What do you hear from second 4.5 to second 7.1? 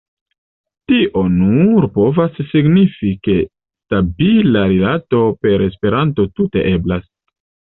rilato per Esperanto tute eblas.